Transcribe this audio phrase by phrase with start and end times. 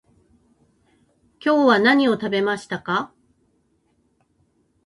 [1.39, 3.13] 今日は何を食べましたか？